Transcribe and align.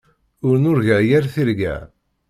Ur 0.47 0.55
nurga 0.63 0.97
yir 1.09 1.23
tirga. 1.33 1.75